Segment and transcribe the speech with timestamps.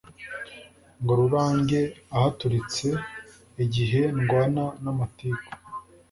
[1.01, 1.79] Ngo rurande
[2.15, 2.87] ahaturitse
[3.63, 5.49] Igihe ndwana n'amatiku